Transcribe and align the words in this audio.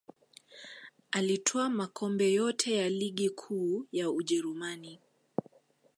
Alitwaa 1.11 1.69
makombe 1.69 2.31
yote 2.33 2.75
ya 2.75 2.89
ligi 2.89 3.29
kuu 3.29 3.87
ya 3.91 4.11
ujerumani 4.11 4.99